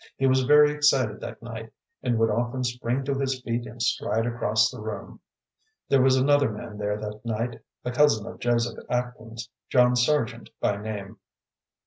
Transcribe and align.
He 0.17 0.25
was 0.25 0.45
very 0.45 0.71
excited 0.71 1.19
that 1.19 1.43
night, 1.43 1.71
and 2.01 2.17
would 2.17 2.31
often 2.31 2.63
spring 2.63 3.03
to 3.03 3.13
his 3.13 3.39
feet 3.39 3.67
and 3.67 3.79
stride 3.79 4.25
across 4.25 4.71
the 4.71 4.81
room. 4.81 5.19
There 5.89 6.01
was 6.01 6.15
another 6.15 6.49
man 6.51 6.79
there 6.79 6.97
that 6.97 7.23
night, 7.23 7.61
a 7.85 7.91
cousin 7.91 8.25
of 8.25 8.39
Joseph 8.39 8.79
Atkins, 8.89 9.47
John 9.69 9.95
Sargent 9.95 10.49
by 10.59 10.77
name. 10.77 11.19